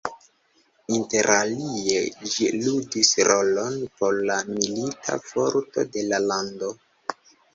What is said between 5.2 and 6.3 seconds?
forto de la